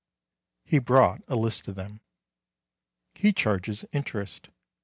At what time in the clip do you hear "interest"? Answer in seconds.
3.93-4.49